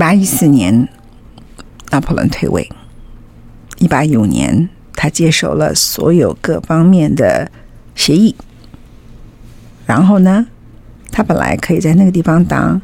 [0.00, 0.88] 八一四年，
[1.90, 2.66] 拿破仑退位。
[3.76, 7.52] 一八一五年，他接受了所有各方面的
[7.94, 8.34] 协议。
[9.84, 10.46] 然后呢，
[11.12, 12.80] 他本来可以在那个地方当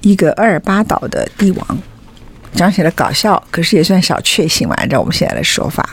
[0.00, 1.78] 一个厄尔巴岛的帝王，
[2.54, 4.74] 讲起来搞笑，可是也算小确幸吧。
[4.78, 5.90] 按照我们现在的说法，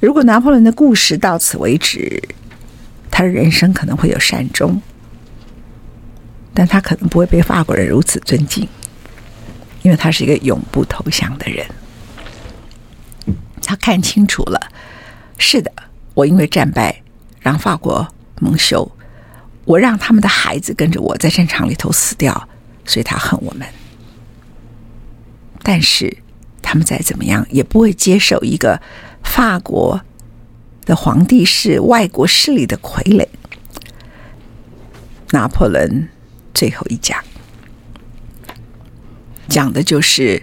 [0.00, 2.20] 如果拿破仑的故事到此为止，
[3.08, 4.82] 他的人生可能会有善终，
[6.52, 8.68] 但他可能不会被法国人如此尊敬。
[9.88, 11.66] 因为他是一个永不投降的人，
[13.62, 14.60] 他看清楚了，
[15.38, 15.72] 是的，
[16.12, 17.02] 我因为战败
[17.40, 18.06] 让法国
[18.38, 18.86] 蒙羞，
[19.64, 22.46] 我让他们的孩子跟着我在战场里头死掉，
[22.84, 23.66] 所以他恨我们。
[25.62, 26.14] 但是
[26.60, 28.78] 他们再怎么样也不会接受一个
[29.24, 29.98] 法国
[30.84, 33.26] 的皇帝是外国势力的傀儡。
[35.30, 36.10] 拿破仑
[36.52, 37.18] 最后一讲。
[39.48, 40.42] 讲的就是，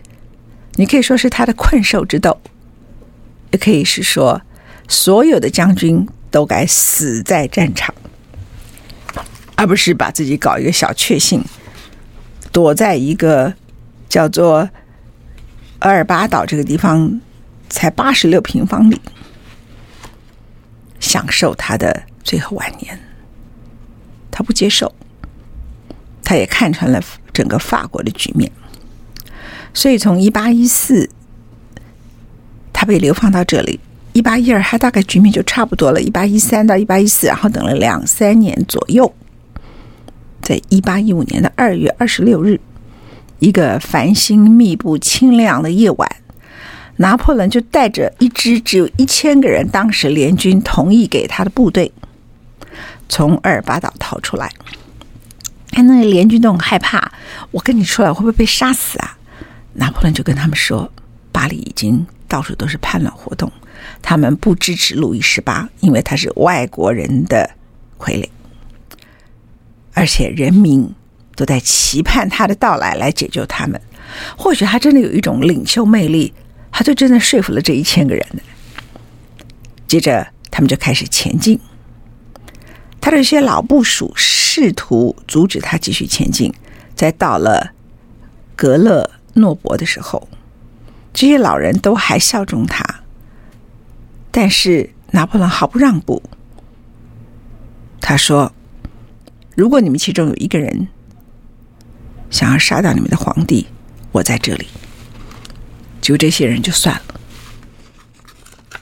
[0.76, 2.42] 你可以说是他的困兽之斗，
[3.52, 4.42] 也可以是说，
[4.88, 7.94] 所有的将军都该死在战场，
[9.56, 11.44] 而不是把自己搞一个小确幸，
[12.52, 13.54] 躲在一个
[14.10, 14.70] 叫做
[15.82, 17.22] 厄尔巴岛这个地方，
[17.70, 19.00] 才八十六平方里，
[21.00, 23.00] 享受他的最后晚年。
[24.32, 24.94] 他不接受，
[26.24, 27.02] 他也看穿了
[27.32, 28.52] 整个法国的局面。
[29.76, 31.10] 所以，从一八一四，
[32.72, 33.78] 他被流放到这里；
[34.14, 39.14] 一八一二，他大概局面就差不多了；一八一三到一八一四，然后等了两三年左右，
[40.42, 42.58] 在一八一五年的二月二十六日，
[43.40, 46.10] 一个繁星密布、清亮的夜晚，
[46.96, 51.92] 拿破仑就带着一支只有一千个人，当时联军同意给他的部队，
[53.10, 54.50] 从厄尔巴岛逃出来。
[55.72, 57.12] 看那个联军都很害怕，
[57.52, 59.15] 我跟你出来会不会被杀死啊？
[59.78, 60.90] 拿破仑就跟他们说
[61.34, 63.52] ：“巴黎已经到处都是叛乱活动，
[64.02, 67.52] 他们不支持路易十八，因为他是外国人的
[68.00, 68.26] 傀儡，
[69.94, 70.90] 而且人民
[71.36, 73.80] 都在期盼他的到来来解救他们。
[74.38, 76.34] 或许他真的有一种领袖魅力，
[76.72, 78.26] 他就真的说服了这一千个人。
[79.88, 81.60] 接着，他们就开始前进。
[83.02, 86.54] 他的一些老部属试图阻止他继续前进，
[86.96, 87.74] 再到了
[88.56, 90.28] 格勒。”诺伯的时候，
[91.14, 92.84] 这些老人都还效忠他，
[94.32, 96.24] 但是拿破仑毫不让步。
[98.00, 98.54] 他说
[99.56, 100.88] ：“如果你们其中有一个人
[102.30, 103.68] 想要杀掉你们的皇帝，
[104.12, 104.68] 我在这里。”
[106.02, 107.20] 就这些人就算了，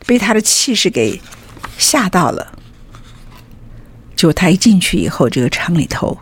[0.06, 1.22] 被他的气势给
[1.78, 2.60] 吓到了。
[4.16, 6.18] 就他一进去以后，这个城里头。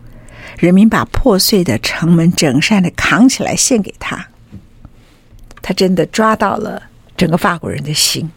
[0.59, 4.27] 人民把破碎的城门整扇的扛起来献给他，
[5.61, 6.81] 他真的抓到了
[7.15, 8.29] 整个法国人的心。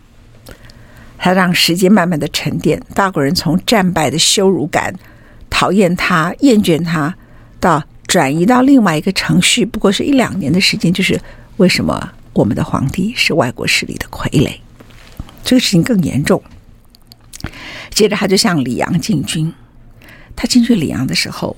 [1.17, 4.95] 他让时间慢慢的沉淀，法国人从战败的羞辱感、
[5.49, 7.15] 讨厌他、厌倦他，
[7.59, 10.93] 到转移到另外一个程序，不过是一两年的时间。
[10.93, 11.19] 就是
[11.57, 14.59] 为什么我们的皇帝是外国势力的傀儡？
[15.43, 16.43] 这个事情更严重。
[17.91, 19.53] 接着他就向里昂进军，
[20.37, 21.57] 他进去里昂的时候。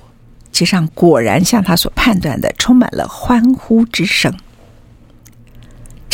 [0.52, 4.34] 街上果然像他所判断的，充满了欢呼之声。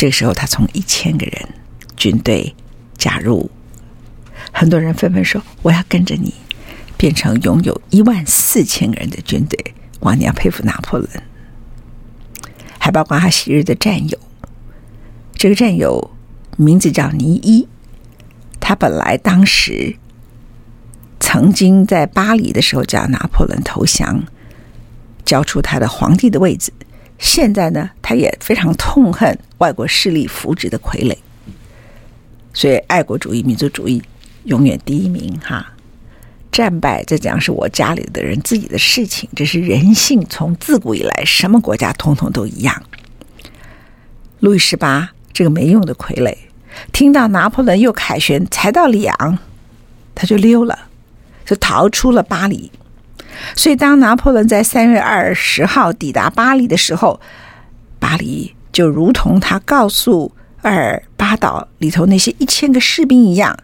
[0.03, 1.47] 这个时候，他从一千个人
[1.95, 2.53] 军队
[2.97, 3.49] 加入，
[4.51, 6.33] 很多人纷纷说：“我要跟着你。”
[6.99, 9.57] 变成拥有一万四千个人的军队。
[10.01, 11.09] 哇，你要佩服拿破仑。
[12.77, 14.19] 还包括他昔日的战友。
[15.35, 16.11] 这个战友
[16.57, 17.69] 名字叫尼伊，
[18.59, 19.95] 他本来当时
[21.21, 24.25] 曾经在巴黎的时候叫拿破仑投降，
[25.23, 26.73] 交出他的皇帝的位置。
[27.23, 31.17] 现在呢，他也非常痛恨外国势力扶植的傀儡，
[32.53, 34.03] 所以爱国主义、民族主义
[34.43, 35.65] 永远第一名哈。
[36.51, 42.83] 战败这讲是我家里的人自己的事情，这是人性，从自古以来什么国家通通都一样。
[44.41, 46.35] 路易十八这个没用的傀儡，
[46.91, 49.39] 听到拿破仑又凯旋才到里昂，
[50.13, 50.77] 他就溜了，
[51.45, 52.69] 就逃出了巴黎。
[53.55, 57.19] 所以当拿破仑在三月二十号抵达巴黎的时候，
[57.99, 60.31] 巴黎就如同他告诉
[60.63, 63.57] 厄尔巴岛里头那些一千个士兵一样，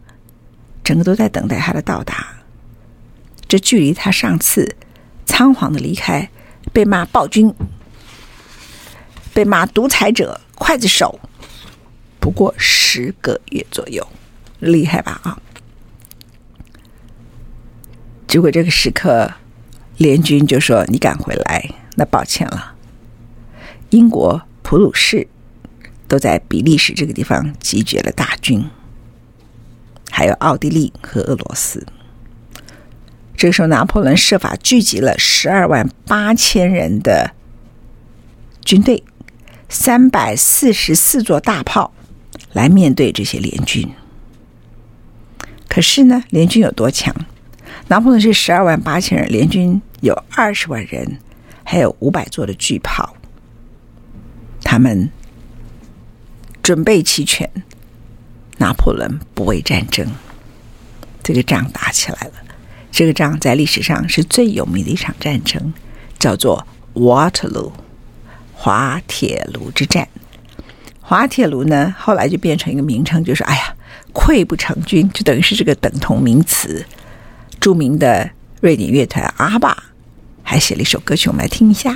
[0.83, 2.27] 整个都在等待他的到达。
[3.47, 4.75] 这距离他上次
[5.25, 6.29] 仓皇的离开，
[6.71, 7.53] 被骂暴君、
[9.33, 11.19] 被骂独裁者、刽子手，
[12.19, 14.07] 不过十个月左右，
[14.59, 15.19] 厉害吧？
[15.23, 15.39] 啊！
[18.27, 19.33] 结果这个时刻，
[19.99, 22.73] 联军就说：“你敢回来，那抱歉了。”
[23.91, 25.27] 英国、普鲁士
[26.07, 28.65] 都在比利时这个地方集结了大军，
[30.09, 31.85] 还有奥地利和俄罗斯。
[33.35, 37.31] 这个时候，拿破仑设法聚集了十二万八千人的
[38.63, 39.03] 军队，
[39.67, 41.93] 三百四十四座大炮
[42.53, 43.91] 来面对这些联军。
[45.67, 47.13] 可是呢，联军有多强？
[47.87, 51.19] 拿破仑是十二万八千人，联军有二十万人，
[51.63, 53.15] 还有五百座的巨炮，
[54.63, 55.09] 他们
[56.61, 57.49] 准备齐全。
[58.61, 60.05] 拿破仑不畏战争，
[61.23, 62.33] 这个仗打起来了。
[62.91, 65.73] 这个仗在历史上是最有名的一场战争，
[66.19, 67.71] 叫做 Waterloo，
[68.53, 70.05] 滑铁卢之战。
[70.99, 73.73] 滑铁卢呢，后来就变成一个名称，就是哎呀，
[74.13, 76.85] 溃不成军，就等于是这个等同名词。
[77.61, 78.29] 著名的
[78.59, 79.88] 瑞典乐团阿爸
[80.49, 81.95] 还写了一首歌曲，我们来听一下。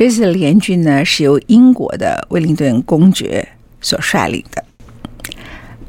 [0.00, 3.46] 这次联军呢，是由英国的威灵顿公爵
[3.82, 4.64] 所率领的。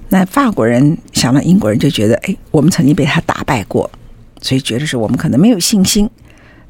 [0.09, 3.89] 那法国人想到英国人就觉得，哎，我们曾经被他打败过，
[4.41, 6.09] 所以觉得是我们可能没有信心。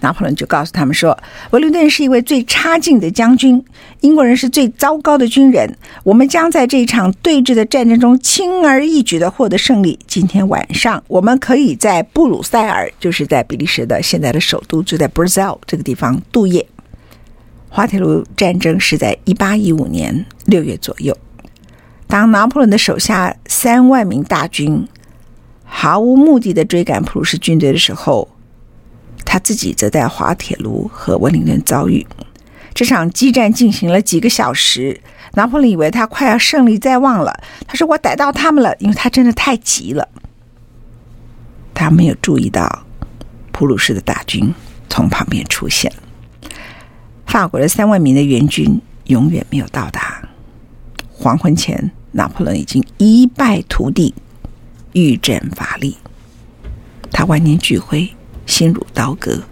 [0.01, 1.17] 拿破仑就告诉他们说，
[1.49, 3.65] 威灵顿是一位最差劲的将军，
[4.01, 5.75] 英国人是最糟糕的军人。
[6.03, 9.97] 我们将在这场对峙的战争中轻而易举地获得胜利。
[10.05, 16.63] 今天晚上，我们可以在布鲁塞尔，就是在比利时的现在的首都，就在 Brussels 这个地方度夜。
[17.73, 21.17] 滑铁卢战争是在一八一五年六月左右，
[22.05, 24.85] 当拿破仑的手下三万名大军
[25.63, 28.27] 毫无目的的追赶普鲁士军队的时候，
[29.23, 32.05] 他自己则在滑铁卢和温灵顿遭遇。
[32.73, 34.99] 这场激战进行了几个小时，
[35.35, 37.41] 拿破仑以为他快要胜利在望了。
[37.65, 40.09] 他说：“我逮到他们了，因为他真的太急了。”
[41.73, 42.85] 他没有注意到
[43.53, 44.53] 普鲁士的大军
[44.89, 45.89] 从旁边出现。
[47.31, 50.21] 法国的三万名的援军永远没有到达。
[51.13, 54.13] 黄昏前，拿破仑已经一败涂地，
[54.91, 55.95] 郁症乏力。
[57.09, 58.13] 他万念俱灰，
[58.45, 59.43] 心如刀割，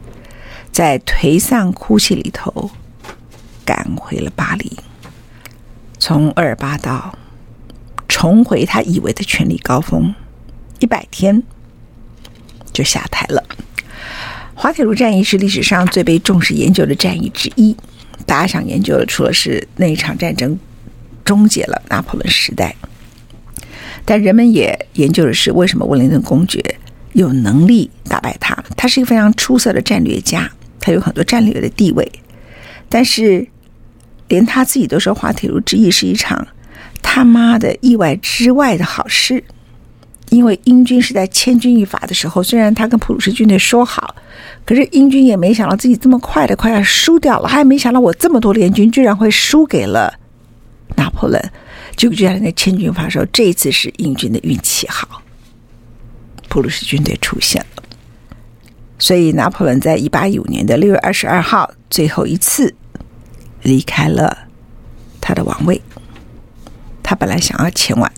[0.73, 2.69] 在颓丧哭泣里头
[3.63, 4.77] 赶回了巴黎。
[5.97, 7.17] 从厄尔巴岛
[8.09, 10.13] 重回他以为的权力高峰，
[10.79, 11.41] 一百天
[12.73, 13.41] 就下台了。
[14.61, 17.73] 滑铁卢战役是历史上最被重视研究的战役之一。
[18.25, 20.59] 大家想研究的，除了是那一场战争
[21.23, 22.75] 终结了拿破仑时代，
[24.03, 26.61] 但人们也研究的是为什么威灵顿公爵
[27.13, 28.53] 有能力打败他。
[28.75, 30.51] 他是一个非常出色的战略家，
[30.81, 32.11] 他有很多战略的地位，
[32.89, 33.47] 但是
[34.27, 36.45] 连他自己都说滑铁卢之役是一场
[37.01, 39.41] 他妈的意外之外的好事。
[40.29, 44.15] 因为英军是在千钧一发的时候，虽然他跟普鲁士军队说好，
[44.65, 50.13] 可是英军也没想到自己这么快的快要输掉了，还没想到我这么多联军居然会输给了
[50.95, 51.51] 拿破仑。
[51.95, 55.21] 结果就在千钧一发的时候，这一次是英军的运气好，
[56.47, 57.83] 普鲁士军队出现了，
[58.97, 62.73] 所以拿破仑在一八一五年的六月二十二号最后一次
[63.63, 64.37] 离开了
[65.19, 65.81] 他的王位，
[67.03, 68.09] 他本来想要前往。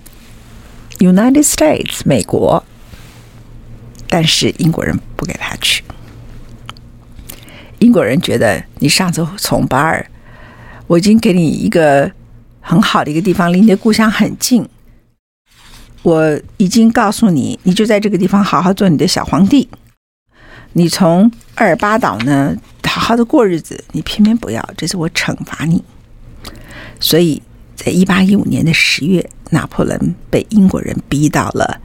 [1.01, 2.63] United States，美国，
[4.07, 5.83] 但是英国人不给他去。
[7.79, 10.05] 英国人觉得你上次从巴尔，
[10.85, 12.11] 我已经给你一个
[12.59, 14.69] 很好的一个地方，离你的故乡很近。
[16.03, 19.67] 我已经告诉你，你就在这个地方好好做你的小皇帝。
[20.73, 21.23] 你从
[21.57, 22.55] 厄尔巴岛呢，
[22.85, 25.83] 好好的过日子，你偏偏不要，这是我惩罚你。
[26.99, 27.41] 所以。
[27.83, 31.81] 在一八一五年的十月，拿破仑被英国人逼到了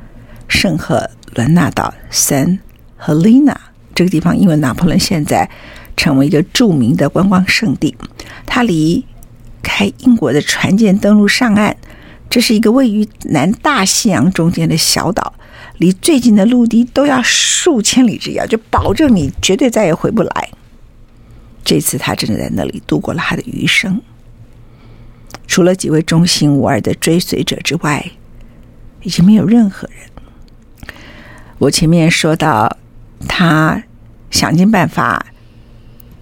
[0.47, 2.59] 圣赫伦纳岛 （San
[3.01, 3.57] Helena）
[3.95, 5.49] 这个地方，因为拿破仑现在
[5.97, 7.97] 成为一个著名的观光胜地，
[8.45, 9.07] 它离
[9.63, 11.75] 开英国的船舰登陆上岸，
[12.29, 15.33] 这是一个位于南大西洋中间的小岛，
[15.79, 20.51] 离最近的陆地都要数千里之遥，就保证你绝对再也回不来。
[21.65, 23.99] 这次他真的在那里度过了他的余生。
[25.47, 28.13] 除了几位忠心无二的追随者之外，
[29.03, 29.99] 已经没有任何人。
[31.59, 32.77] 我前面说到，
[33.27, 33.83] 他
[34.31, 35.27] 想尽办法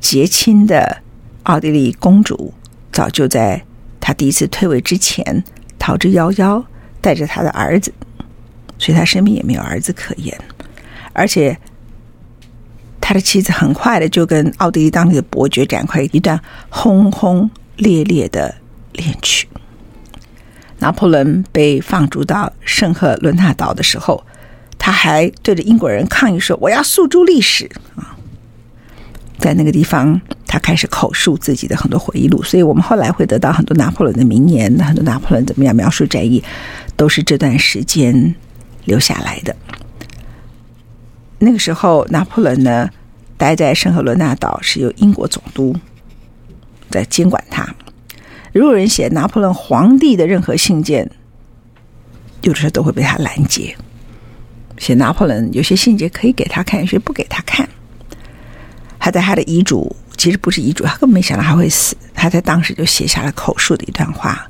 [0.01, 0.99] 结亲的
[1.45, 2.55] 奥地利公主，
[2.93, 3.65] 早就在
[4.01, 5.43] 他第一次退位之前
[5.79, 6.65] 逃之夭夭，
[7.01, 7.93] 带着他的儿子，
[8.79, 10.39] 所以他身边也没有儿子可言。
[11.13, 11.59] 而且，
[13.01, 18.55] 他的妻子很快的就跟奥地利当地的伯爵展开一段轰轰烈烈的。
[18.95, 19.47] 恋曲。
[20.79, 24.25] 拿破仑被放逐到圣赫伦纳岛的时候，
[24.77, 28.17] 他还对着英国人抗议说：“我要诉诸历史啊！”
[29.39, 36.43] 在那个地方，他开始口述自己的很多回忆录，所以我们后来会得到很多拿破仑的名言，很多拿破仑怎么样描述战役，
[36.97, 38.35] 都是这段时间
[38.85, 39.55] 留下来的。
[41.39, 42.91] 那个时候，拿破仑呢，
[43.37, 45.75] 待在圣赫伦纳岛，是由英国总督
[46.91, 47.75] 在监管他。
[48.55, 51.11] 如果人写拿破仑皇帝的任何信件，
[52.43, 53.77] 有的时候都会被他拦截。
[54.79, 57.69] 写拿破仑有些信件可以给他看，有些不给他看。
[59.01, 61.97] 他在他的遗嘱，其实不是遗嘱，他根本没想到他会死。
[62.15, 64.47] 他在当时就写下了口述的一段话：“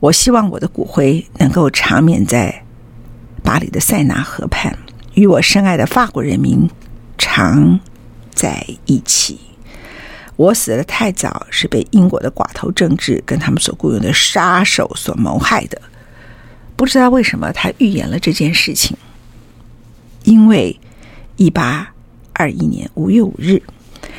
[0.00, 2.64] 我希望我的骨灰能够长眠在
[3.42, 4.74] 巴黎的塞纳河畔，
[5.12, 6.66] 与我深爱的法国人民
[7.18, 7.78] 常
[8.32, 9.38] 在一起。”
[10.38, 15.82] 我死的太早，是被英国的寡头政治跟他们所雇佣的杀手所谋害的。
[16.76, 18.96] 不知道为什么他预言了这件事情，
[20.22, 20.78] 因为
[21.34, 21.92] 一八
[22.34, 23.60] 二一年五月五日，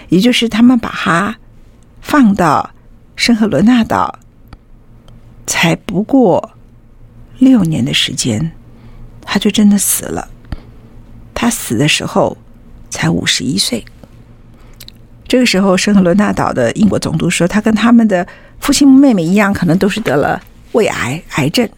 [0.09, 1.37] 也就是他们把他
[2.01, 2.69] 放到
[3.15, 4.19] 圣赫伦纳岛，
[5.47, 6.51] 才不过
[7.37, 8.51] 六年的时间，
[9.21, 10.27] 他就真的死了。
[11.33, 12.37] 他死的时候
[12.89, 13.85] 才五十一岁。
[15.29, 18.25] 这个时候，圣赫伦纳岛的英国总督说，他跟他们的
[18.59, 21.69] 父亲妹妹一样，可能都是得了胃癌癌症。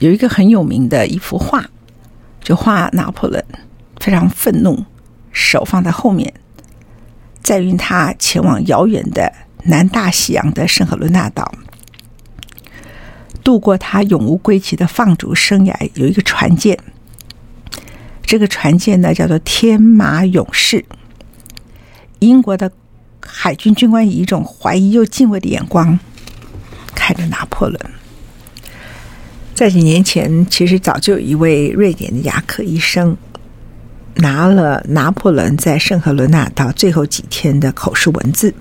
[0.00, 1.64] 有一个很有名的一幅画，
[2.42, 3.44] 就画拿破仑
[4.00, 4.84] 非常愤怒，
[5.30, 6.34] 手放在后面，
[7.40, 11.54] 载运他前往遥远的南大西洋的圣赫伦纳岛，
[13.44, 15.90] 度过他永无归期的放逐生涯。
[15.94, 16.76] 有一个船舰，
[18.24, 20.84] 这个船舰呢叫做天马勇士。
[22.20, 22.70] 英国的
[23.20, 25.98] 海军军官以一种怀疑又敬畏的眼光
[26.94, 27.78] 看着拿破仑。
[29.54, 33.16] 在几年前，其实早就有一位瑞典的牙科医生
[34.14, 38.54] 拿了拿破仑在圣赫伦纳岛最后几天的口述文字。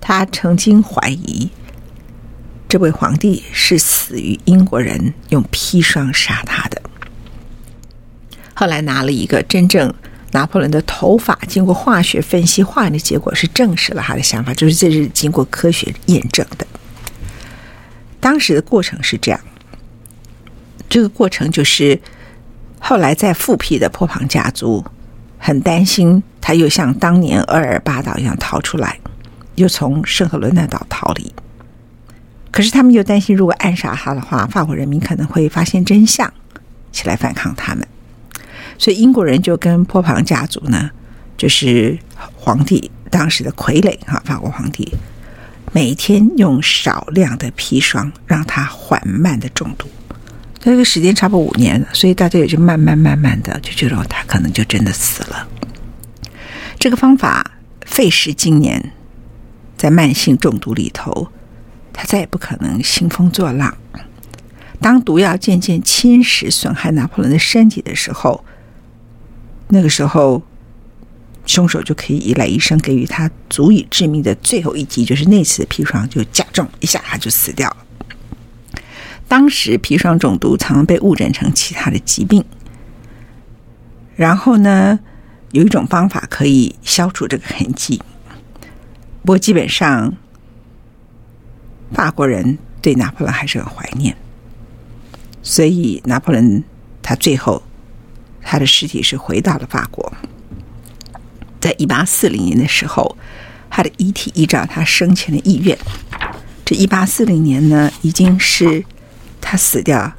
[0.00, 1.48] 他曾经怀疑
[2.68, 6.80] 这位皇帝是死于英国人用砒霜杀他的。
[8.54, 9.92] 后来拿了一个真正。
[10.34, 16.66] 拿破仑的头发经过化学分析，化验的结果是证实了他的想法，就是这是经过科学验证的。
[18.18, 19.40] 当时的过程是这样，
[20.88, 22.00] 这个过程就是
[22.80, 24.84] 后来在复辟的波旁家族
[25.38, 28.98] 很担心他又像当年厄尔巴岛一样逃出来，
[29.54, 31.32] 又从圣赫伦纳岛逃离。
[32.50, 36.32] 可是他们又担心，如果暗杀他的话，法国人民可能会发现真相，
[36.90, 37.86] 起来反抗他们。
[38.78, 40.90] 所以英国人就跟波旁家族呢，
[41.36, 41.98] 就是
[42.34, 44.92] 皇帝当时的傀儡哈，法国皇帝，
[45.72, 49.88] 每天用少量的砒霜让他缓慢的中毒。
[50.58, 55.46] 这个时间差不多五年，所以大家也就慢慢慢慢的就觉得他可能就真的死了。
[56.78, 58.92] 这个方法费时经年，
[59.76, 61.28] 在慢性中毒里头，
[61.92, 63.76] 他再也不可能兴风作浪。
[64.80, 68.44] 当毒药渐渐侵蚀损害拿破仑的身体的时候，
[69.68, 70.42] 那个时候，
[71.46, 77.76] 凶手就可以依赖医生给予他足以致命的最后一击，就是那次的砒霜就加重一下，他就死掉了。
[79.26, 82.44] 当时砒霜中毒常常被误诊成其他的疾病，
[84.16, 85.00] 然后呢，
[85.52, 88.00] 有一种方法可以消除这个痕迹。
[89.22, 90.14] 不过基本上，
[91.92, 94.14] 法国人对拿破仑还是很怀念，
[95.42, 96.62] 所以拿破仑
[97.02, 97.62] 他最后
[98.44, 100.12] 他的尸体是回到了法国。
[101.60, 103.16] 在一八四零年的时候，
[103.70, 105.76] 他的遗体依照他生前的意愿，
[106.64, 108.84] 这一八四零年呢，已经是。
[109.46, 110.10] 他死掉，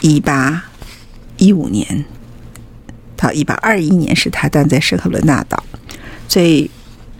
[0.00, 0.64] 一八
[1.36, 2.04] 一五年
[3.16, 5.62] 到一八二一年是他诞在圣赫伦纳岛，
[6.28, 6.68] 所以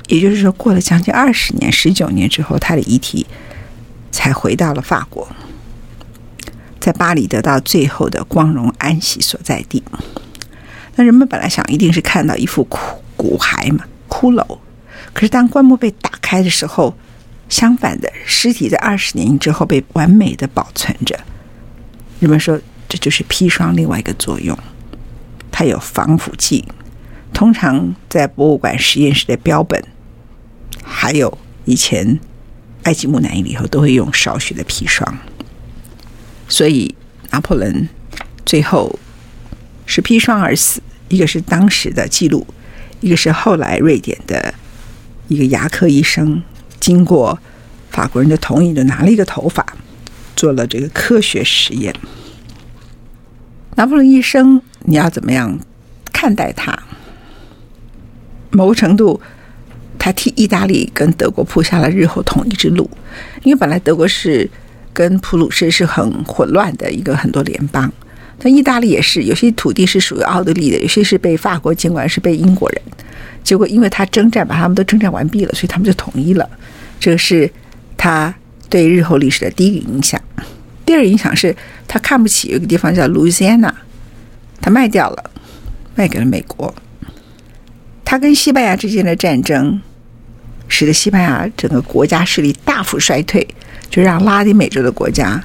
[0.09, 3.25] 也就是说过了将近二十年，十九年之后，他的遗体
[4.11, 5.29] 才回到了法国，
[6.83, 9.83] 在巴黎得到最后的光荣安息所在地。
[10.97, 12.77] 那人们本来想一定是看到一副骨
[13.17, 14.59] 骨骸嘛，骷髅，
[15.15, 16.93] 可是当棺木被打开的时候。
[17.49, 21.15] 相反的，尸体在二十年之后被完美的保存着。
[22.19, 22.59] 人们说，
[22.89, 24.57] 这就是砒霜另外一个作用，
[25.51, 26.65] 它有防腐剂。
[27.35, 29.85] 通常在博物馆实验室的标本，
[30.83, 31.37] 还有
[31.67, 32.19] 以前
[32.85, 35.15] 埃及木乃伊里头都会用少许的砒霜。
[36.53, 36.95] 所以
[37.31, 37.89] 拿破仑
[38.45, 38.99] 最后
[39.87, 42.47] 是砒霜而死，一个是当时的记录，
[43.01, 44.53] 一个是后来瑞典的
[45.29, 46.43] 一个牙科医生。
[46.79, 47.39] 经过
[47.89, 49.65] 法国人的同意，就拿了一个头发，
[50.37, 51.95] 做了这个科学实验。
[53.77, 55.59] 拿破仑一生，你要怎么样
[56.13, 56.79] 看待他？
[58.51, 59.19] 某个程度，
[59.99, 62.91] 他替意大利跟德国铺下了日后统一之路。
[63.43, 64.51] 因为本来德国是
[64.93, 67.93] 跟普鲁士是很混乱的一个很多联邦，
[68.39, 72.83] 但意大利也是有些土地是属于奥地利的，有些是被法国监管，是被英国人。
[73.43, 76.49] 结果因为他征战把他们都征战完毕了，所以他们就统一了。
[77.01, 77.51] 这是
[77.97, 78.33] 他
[78.69, 80.21] 对日后历史的第一个影响。
[80.85, 81.55] 第二个影响是
[81.89, 83.75] 他看不起有一个地方叫路易斯安那，
[84.61, 85.31] 他卖掉了，
[85.95, 86.73] 卖给了美国。
[88.05, 89.81] 他跟西班牙之间的战争，
[90.69, 93.47] 使得西班牙整个国家势力大幅衰退，
[93.93, 95.39] 就让拉丁美洲的国家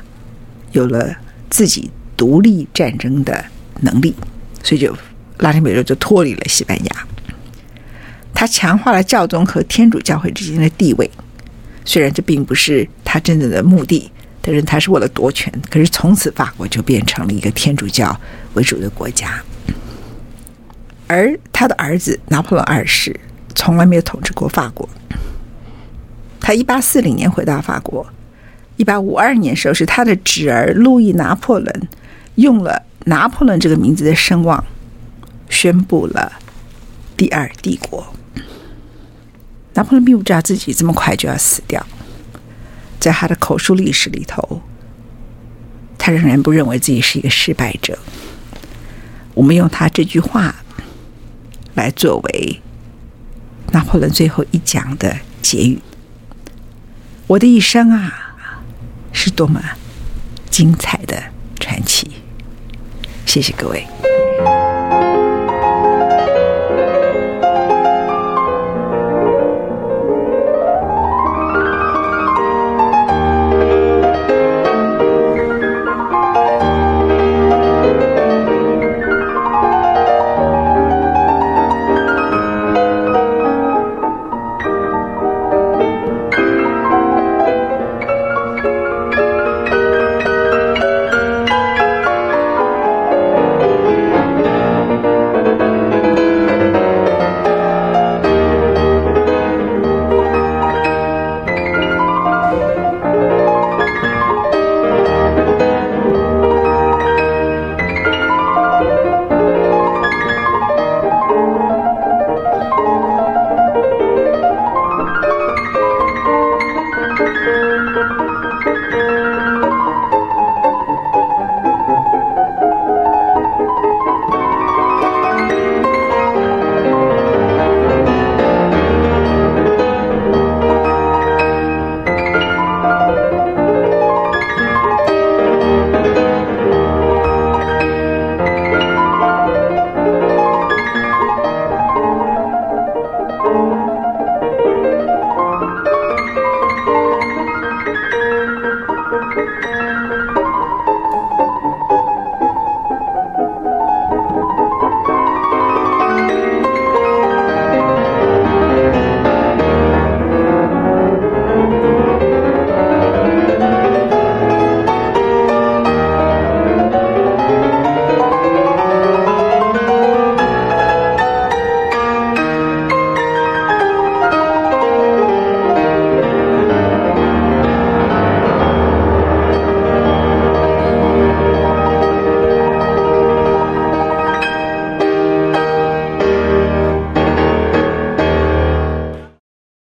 [0.72, 1.14] 有了
[1.50, 3.44] 自己独立战争的
[3.82, 4.16] 能力，
[4.64, 4.96] 所以就
[5.40, 7.08] 拉丁美洲就脱离了西班牙。
[8.34, 11.12] 他强化了教宗和天主教会之间的地位。
[11.84, 14.10] 虽然这并不是他真正的目的，
[14.42, 15.52] 但是他是为了夺权。
[15.70, 18.18] 可是从此法国就变成了一个天主教
[18.54, 19.42] 为主的国家，
[21.08, 23.14] 而他的儿子拿破仑二世
[23.56, 24.88] 从来没有统治过法国。
[26.40, 28.06] 他一八四零年回到法国，
[28.78, 31.88] 一八五二年时候是他的侄儿路易拿破仑
[32.36, 34.63] 用了拿破仑这个名字的声望，
[35.50, 36.34] 宣布了
[37.16, 38.13] 第二帝国。
[39.74, 41.86] 拿破仑并不知道自己这么快就要死掉，
[43.00, 44.62] 在他的口述历史里头，
[45.98, 47.98] 他仍然不认为自己是一个失败者。
[49.34, 50.56] 我们用他这句话
[51.76, 52.60] 来作为
[53.72, 55.80] 拿破仑最后一讲的结语：
[57.28, 58.27] 我的一生啊，
[59.20, 59.60] 是多么
[60.52, 61.20] 精彩的
[61.60, 62.08] 传奇！
[63.26, 63.84] 谢谢各位。